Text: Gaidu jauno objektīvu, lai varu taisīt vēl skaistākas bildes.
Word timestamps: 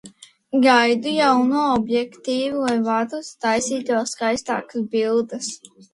Gaidu 0.61 1.11
jauno 1.17 1.65
objektīvu, 1.73 2.63
lai 2.63 2.79
varu 2.87 3.19
taisīt 3.45 3.93
vēl 3.95 4.09
skaistākas 4.15 4.89
bildes. 4.97 5.53